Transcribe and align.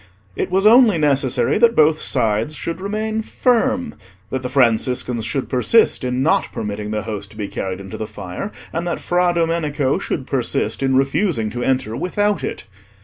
It 0.35 0.49
was 0.49 0.65
only 0.65 0.97
necessary 0.97 1.59
that 1.59 1.75
both 1.75 2.01
sides 2.01 2.55
should 2.55 2.81
remain 2.81 3.21
firm—that 3.21 4.41
the 4.41 4.49
Franciscans 4.49 5.23
should 5.23 5.47
persist 5.47 6.03
in 6.03 6.23
not 6.23 6.51
permitting 6.51 6.89
the 6.89 7.03
Host 7.03 7.29
to 7.29 7.37
be 7.37 7.47
carried 7.47 7.79
into 7.79 7.97
the 7.97 8.07
fire, 8.07 8.51
and 8.73 8.87
that 8.87 8.99
Fra 8.99 9.31
Domenico 9.35 9.99
should 9.99 10.25
persist 10.25 10.81
in 10.81 10.95
refusing 10.95 11.51
to 11.51 11.61
enter 11.61 11.95
without 11.95 12.43
it. 12.43 12.63